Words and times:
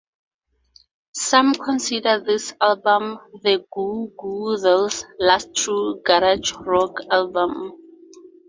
Some 1.13 1.53
consider 1.53 2.19
this 2.21 2.55
album 2.59 3.19
the 3.43 3.63
Goo 3.71 4.11
Goo 4.17 4.57
Dolls' 4.59 5.05
last 5.19 5.53
true 5.55 6.01
"garage 6.03 6.53
rock" 6.65 6.97
album. 7.11 7.73